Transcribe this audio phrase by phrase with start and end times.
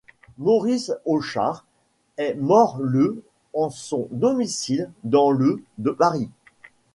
[0.39, 1.63] Maurice Hauchard
[2.17, 3.21] est mort le
[3.53, 6.31] en son domicile dans le de Paris.